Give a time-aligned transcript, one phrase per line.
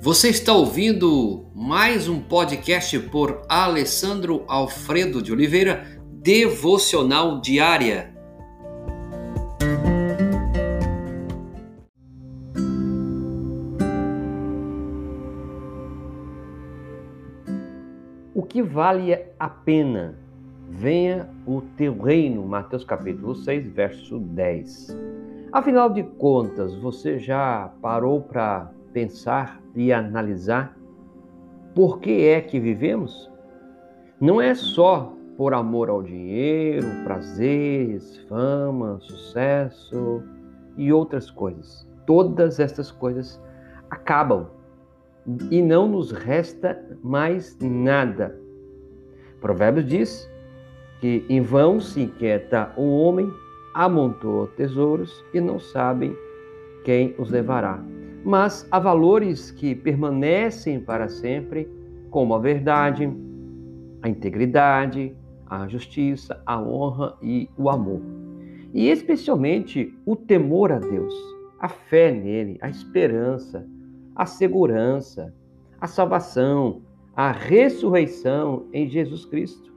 [0.00, 5.84] Você está ouvindo mais um podcast por Alessandro Alfredo de Oliveira,
[6.22, 8.14] Devocional Diária.
[18.32, 20.16] O que vale a pena?
[20.70, 24.96] Venha o teu reino, Mateus capítulo 6, verso 10.
[25.50, 30.76] Afinal de contas, você já parou para pensar e analisar
[31.74, 33.30] por que é que vivemos?
[34.20, 40.24] Não é só por amor ao dinheiro, prazeres, fama, sucesso
[40.76, 41.88] e outras coisas.
[42.04, 43.40] Todas essas coisas
[43.88, 44.48] acabam
[45.52, 48.36] e não nos resta mais nada.
[49.40, 50.30] Provérbios diz
[51.00, 53.32] que em vão se inquieta o homem
[53.74, 56.16] amontou tesouros e não sabem
[56.84, 57.80] quem os levará.
[58.24, 61.68] Mas há valores que permanecem para sempre,
[62.10, 63.10] como a verdade,
[64.02, 65.14] a integridade,
[65.46, 68.00] a justiça, a honra e o amor.
[68.74, 71.14] E especialmente o temor a Deus,
[71.58, 73.66] a fé nele, a esperança,
[74.14, 75.34] a segurança,
[75.80, 76.82] a salvação,
[77.16, 79.72] a ressurreição em Jesus Cristo.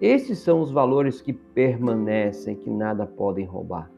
[0.00, 3.90] Esses são os valores que permanecem, que nada podem roubar.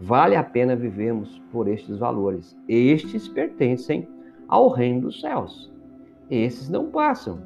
[0.00, 2.56] Vale a pena vivermos por estes valores.
[2.68, 4.08] Estes pertencem
[4.46, 5.72] ao reino dos céus.
[6.30, 7.42] Esses não passam.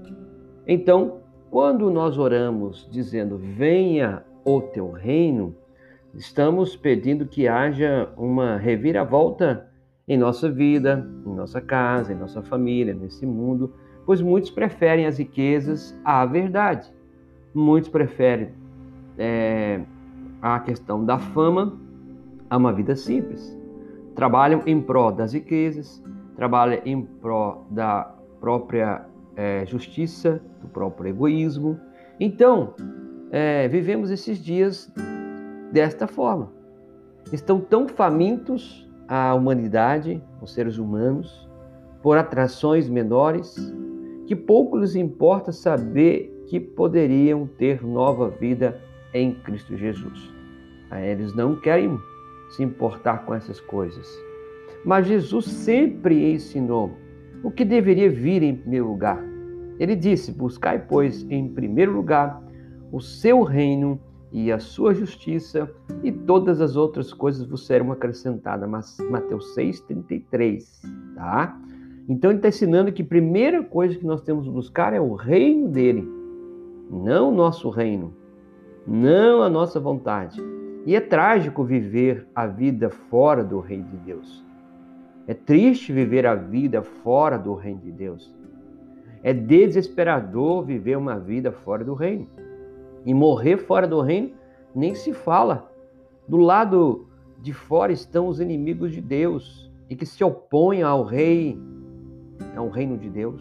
[0.67, 5.55] Então, quando nós oramos dizendo: Venha o teu reino,
[6.15, 9.69] estamos pedindo que haja uma reviravolta
[10.07, 13.73] em nossa vida, em nossa casa, em nossa família, nesse mundo,
[14.05, 16.93] pois muitos preferem as riquezas à verdade.
[17.55, 18.51] Muitos preferem
[19.17, 19.81] é,
[20.41, 21.81] a questão da fama
[22.53, 23.59] a uma vida simples.
[24.15, 26.05] Trabalham em prol das riquezas,
[26.37, 31.81] trabalham em prol da própria é, justiça, do próprio egoísmo.
[32.21, 32.75] Então,
[33.31, 34.93] é, vivemos esses dias
[35.73, 36.53] desta forma.
[37.33, 41.49] Estão tão famintos a humanidade, os seres humanos,
[42.03, 43.57] por atrações menores,
[44.27, 48.79] que pouco lhes importa saber que poderiam ter nova vida
[49.15, 50.31] em Cristo Jesus.
[51.01, 51.99] Eles não querem
[52.55, 54.09] se importar com essas coisas.
[54.85, 56.93] Mas Jesus sempre ensinou
[57.43, 59.23] o que deveria vir em primeiro lugar.
[59.79, 62.43] Ele disse: Buscai, pois, em primeiro lugar
[62.91, 63.99] o seu reino
[64.31, 65.71] e a sua justiça,
[66.03, 68.69] e todas as outras coisas vos serão acrescentadas.
[69.11, 70.63] Mateus 6,33.
[71.15, 71.59] Tá?
[72.09, 75.15] Então ele está ensinando que a primeira coisa que nós temos que buscar é o
[75.15, 76.23] reino dele
[76.93, 78.13] não o nosso reino,
[78.87, 80.39] não a nossa vontade.
[80.85, 84.45] E é trágico viver a vida fora do reino de Deus.
[85.27, 88.35] É triste viver a vida fora do reino de Deus.
[89.23, 92.27] É desesperador viver uma vida fora do reino.
[93.07, 94.33] E morrer fora do reino
[94.75, 95.71] nem se fala.
[96.27, 97.07] Do lado
[97.41, 101.61] de fora estão os inimigos de Deus e que se opõem ao rei,
[102.57, 103.41] ao reino de Deus,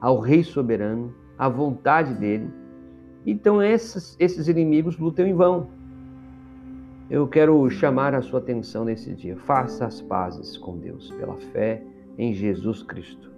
[0.00, 2.48] ao rei soberano, à vontade dele.
[3.26, 5.77] Então esses, esses inimigos lutam em vão.
[7.10, 9.34] Eu quero chamar a sua atenção nesse dia.
[9.34, 11.82] Faça as pazes com Deus pela fé
[12.18, 13.32] em Jesus Cristo.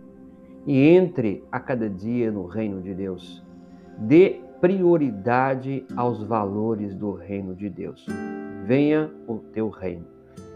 [0.67, 3.45] E entre a cada dia no reino de Deus.
[3.97, 8.05] Dê prioridade aos valores do reino de Deus.
[8.65, 10.05] Venha o teu reino.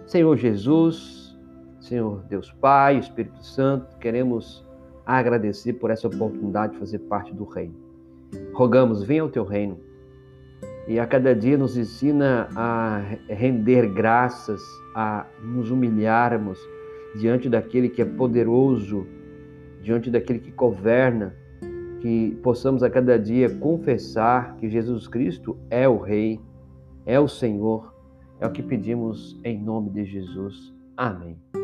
[0.07, 1.39] Senhor Jesus,
[1.81, 4.67] Senhor Deus Pai, Espírito Santo, queremos
[5.07, 7.77] agradecer por essa oportunidade de fazer parte do reino.
[8.53, 9.79] Rogamos, venha o teu reino.
[10.87, 14.61] E a cada dia nos ensina a render graças,
[14.95, 16.59] a nos humilharmos
[17.17, 19.07] diante daquele que é poderoso,
[19.83, 21.35] diante daquele que governa,
[22.01, 26.39] que possamos a cada dia confessar que Jesus Cristo é o Rei,
[27.07, 27.95] é o Senhor.
[28.41, 30.75] É o que pedimos em nome de Jesus.
[30.97, 31.64] Amém.